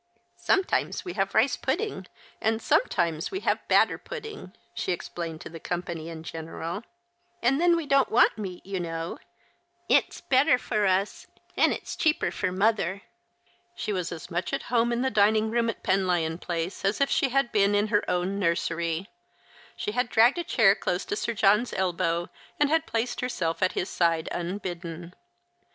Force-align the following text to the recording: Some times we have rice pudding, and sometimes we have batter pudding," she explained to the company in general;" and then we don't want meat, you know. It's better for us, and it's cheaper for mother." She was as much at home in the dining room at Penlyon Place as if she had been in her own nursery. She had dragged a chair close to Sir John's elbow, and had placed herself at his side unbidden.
Some 0.39 0.63
times 0.63 1.05
we 1.05 1.13
have 1.13 1.35
rice 1.35 1.55
pudding, 1.55 2.07
and 2.41 2.59
sometimes 2.59 3.29
we 3.29 3.41
have 3.41 3.67
batter 3.67 3.99
pudding," 3.99 4.53
she 4.73 4.91
explained 4.93 5.41
to 5.41 5.49
the 5.49 5.59
company 5.59 6.09
in 6.09 6.23
general;" 6.23 6.81
and 7.43 7.61
then 7.61 7.75
we 7.75 7.85
don't 7.85 8.09
want 8.09 8.35
meat, 8.35 8.65
you 8.65 8.79
know. 8.79 9.19
It's 9.87 10.19
better 10.19 10.57
for 10.57 10.87
us, 10.87 11.27
and 11.55 11.71
it's 11.71 11.95
cheaper 11.95 12.31
for 12.31 12.51
mother." 12.51 13.03
She 13.75 13.93
was 13.93 14.11
as 14.11 14.31
much 14.31 14.53
at 14.53 14.63
home 14.73 14.91
in 14.91 15.03
the 15.03 15.11
dining 15.11 15.51
room 15.51 15.69
at 15.69 15.83
Penlyon 15.83 16.39
Place 16.39 16.83
as 16.83 16.99
if 16.99 17.11
she 17.11 17.29
had 17.29 17.51
been 17.51 17.75
in 17.75 17.89
her 17.89 18.03
own 18.09 18.39
nursery. 18.39 19.07
She 19.75 19.91
had 19.91 20.09
dragged 20.09 20.39
a 20.39 20.43
chair 20.43 20.73
close 20.73 21.05
to 21.05 21.15
Sir 21.15 21.33
John's 21.35 21.73
elbow, 21.73 22.31
and 22.59 22.71
had 22.71 22.87
placed 22.87 23.21
herself 23.21 23.61
at 23.61 23.73
his 23.73 23.87
side 23.87 24.29
unbidden. 24.31 25.13